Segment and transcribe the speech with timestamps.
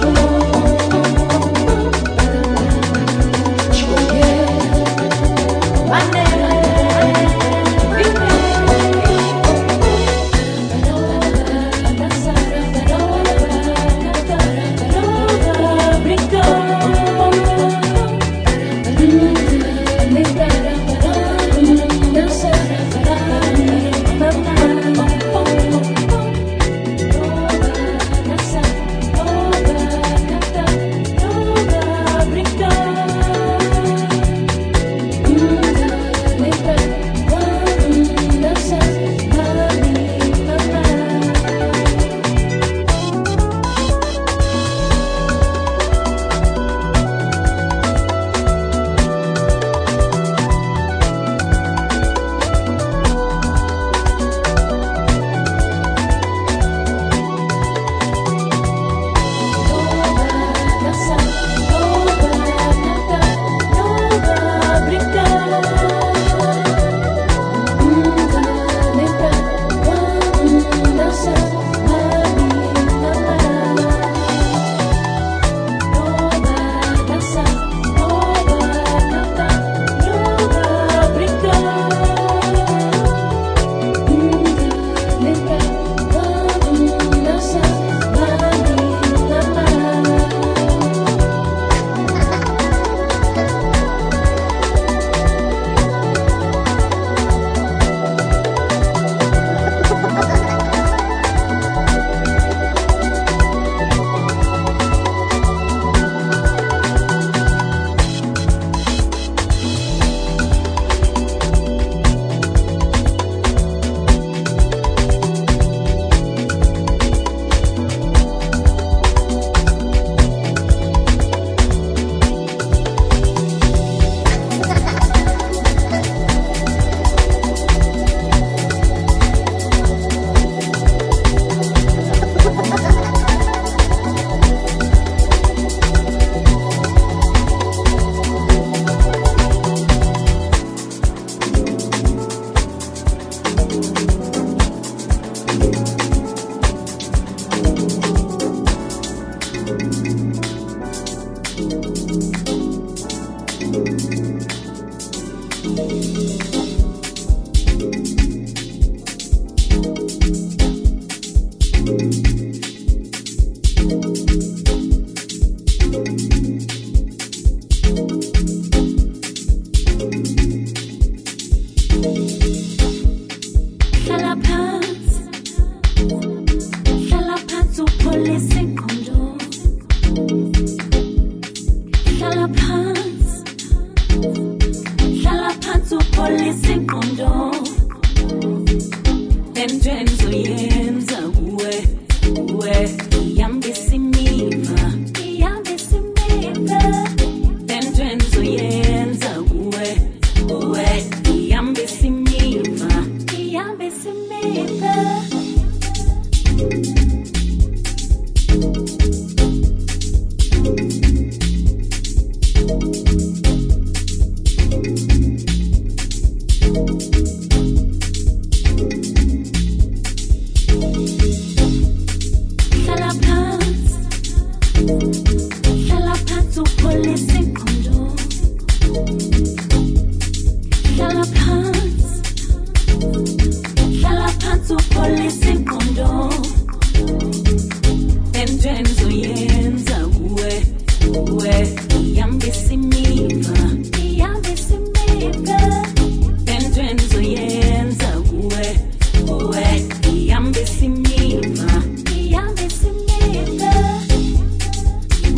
[0.00, 0.21] love.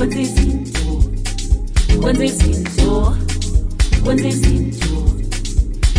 [0.04, 1.02] kwenze izinto
[2.00, 3.14] kwenze izinto
[4.04, 4.96] kwenze izinto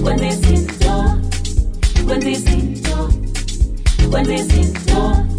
[0.00, 0.94] kwenze izinto
[2.10, 2.30] kwenze
[4.10, 5.38] when we sing, oh.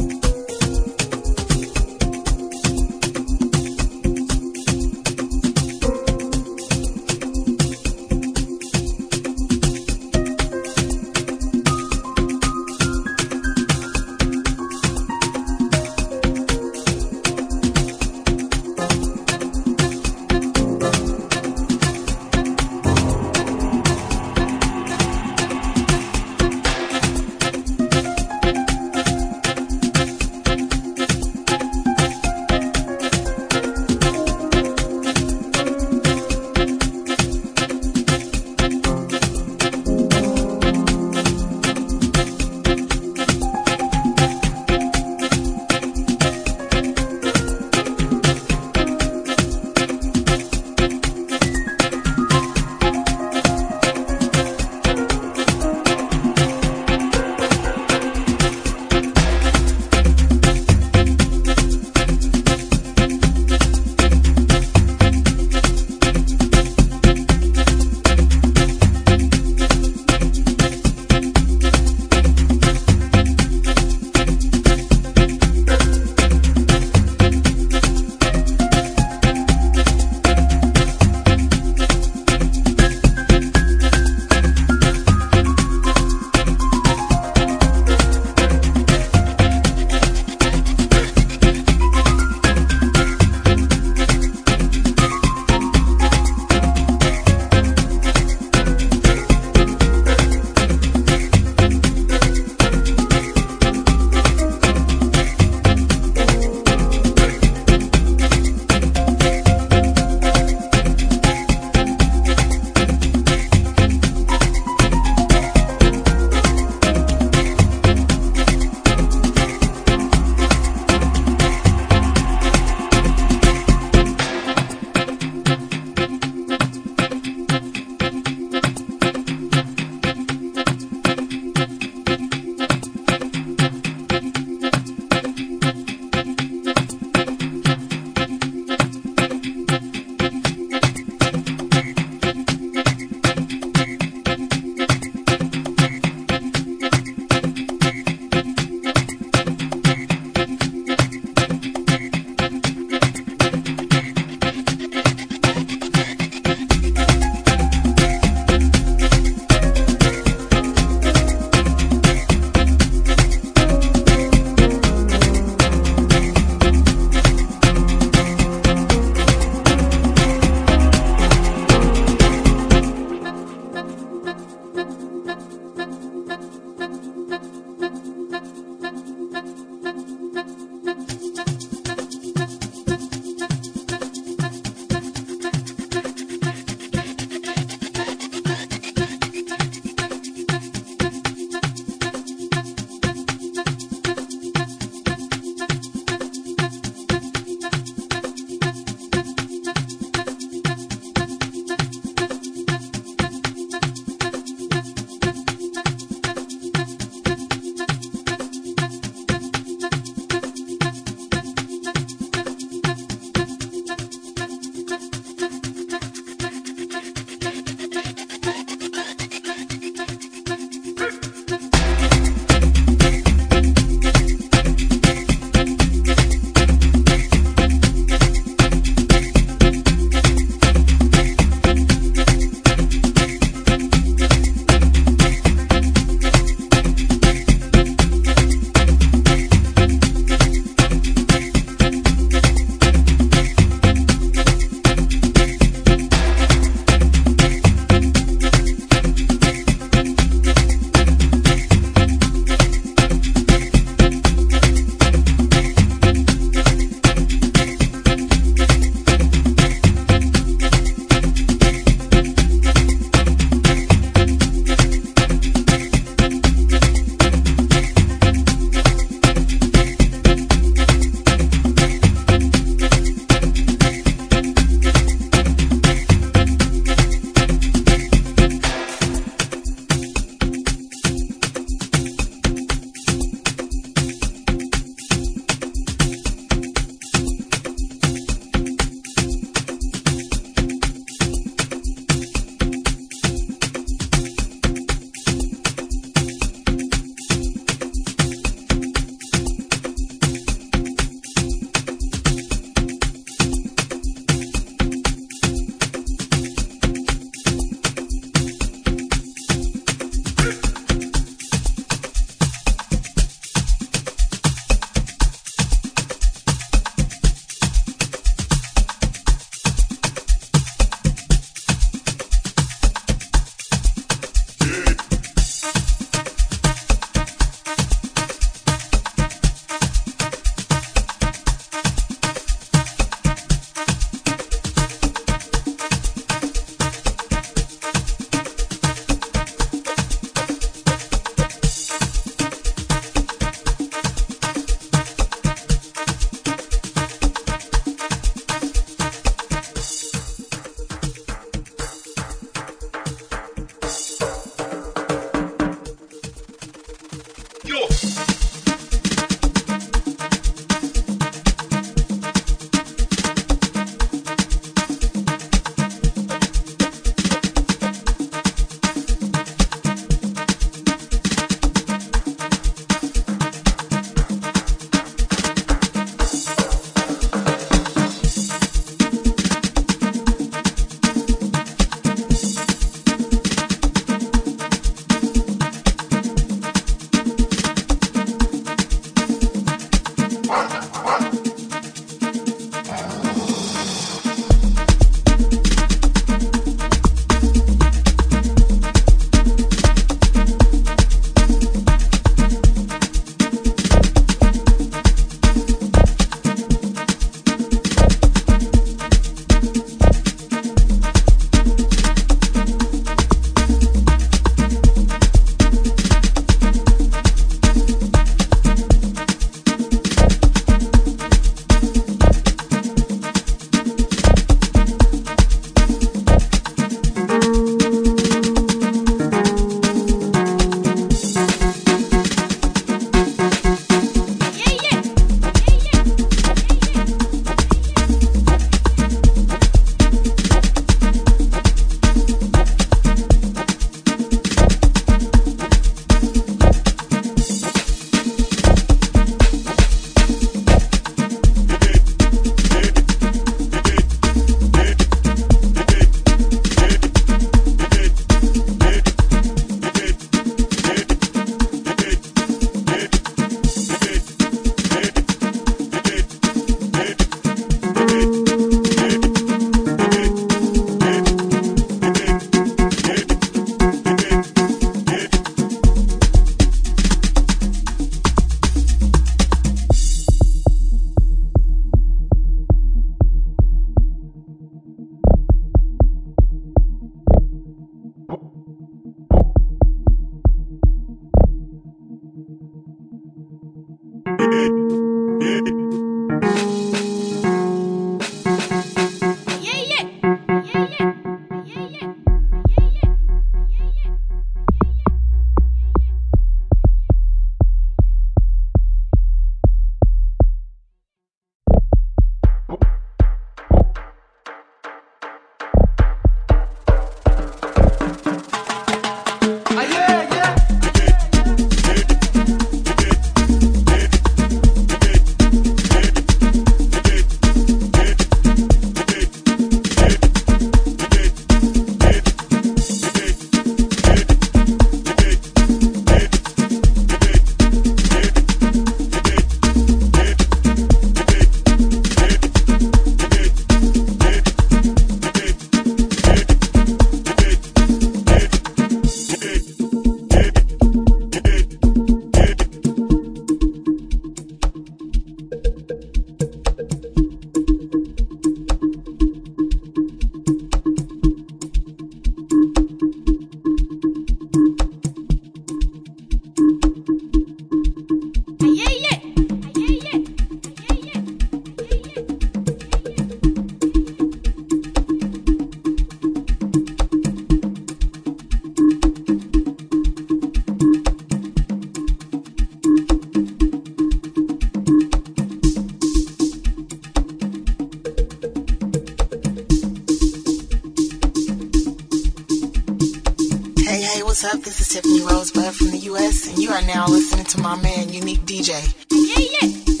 [594.53, 594.61] Up?
[594.63, 598.11] This is Tiffany Rosebud from the US, and you are now listening to my man,
[598.11, 598.93] Unique DJ.
[599.09, 600.00] Yeah, yeah.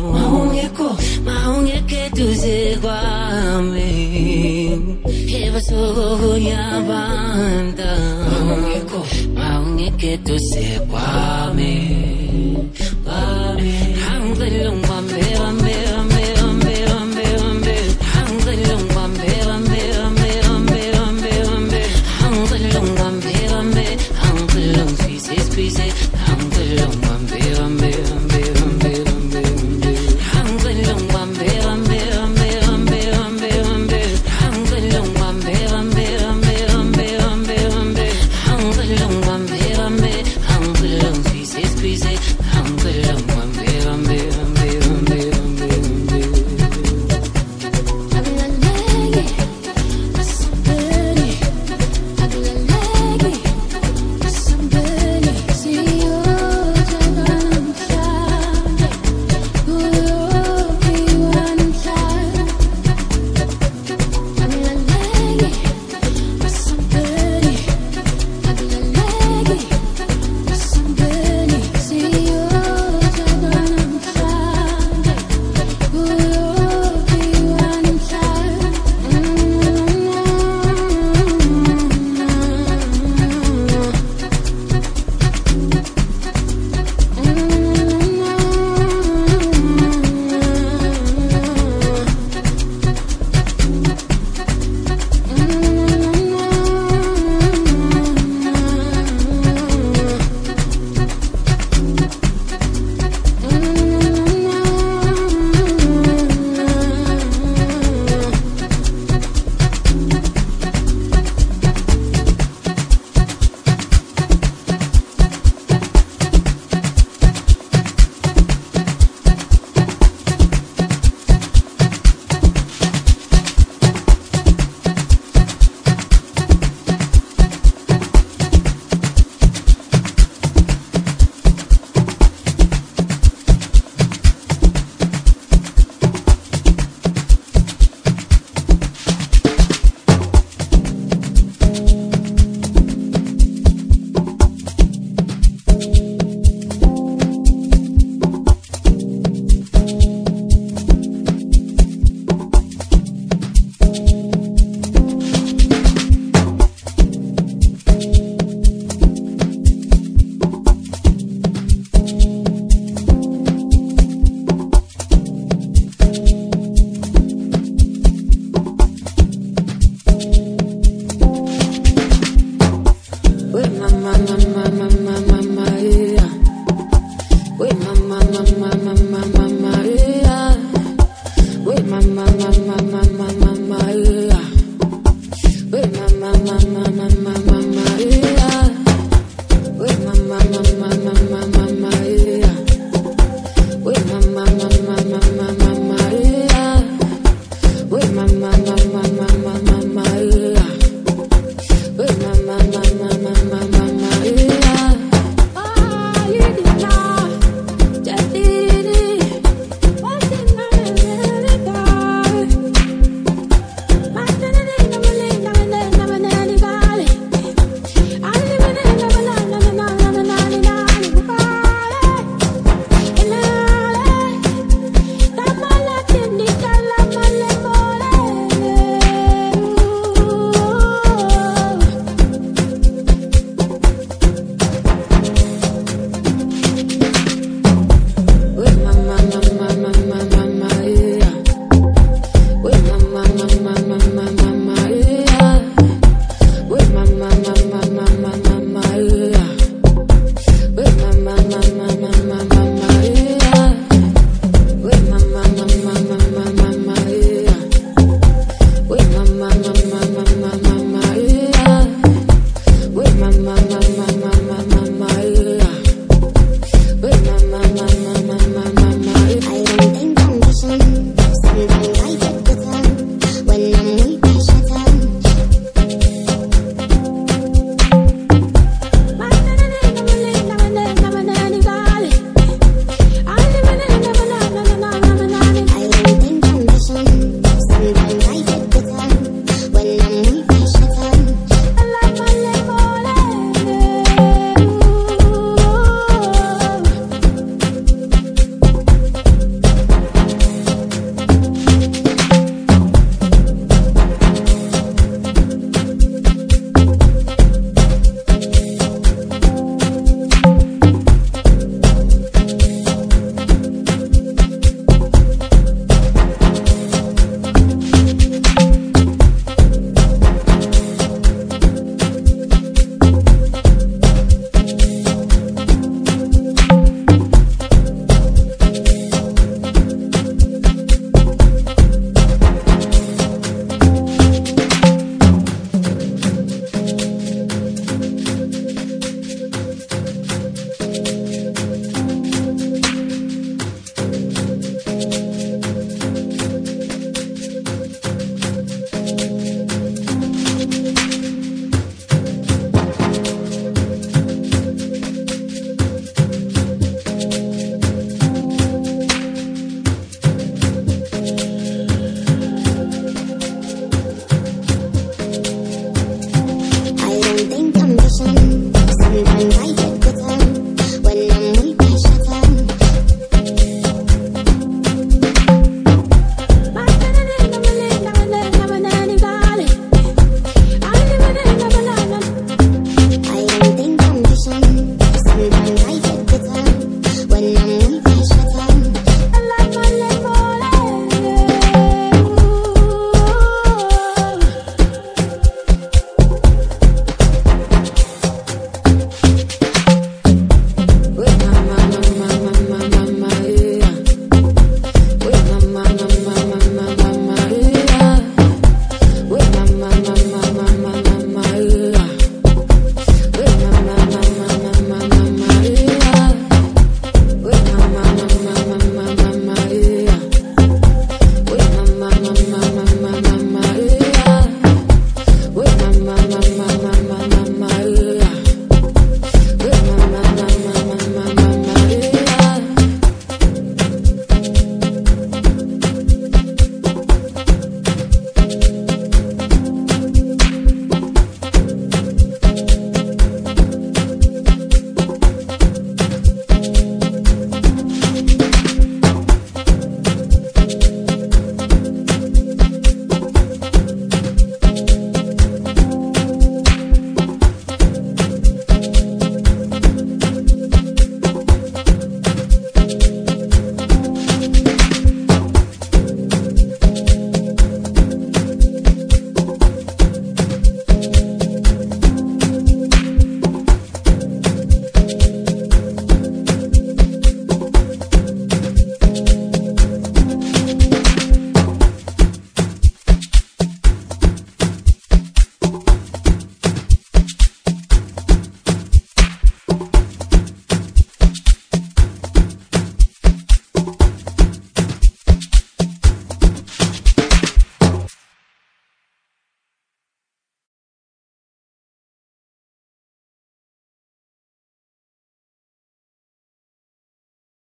[0.00, 4.78] muñeco, más muñeque tú heva guame.
[5.26, 7.96] Lleva su ojo y abanda.
[8.44, 9.04] Muñeco,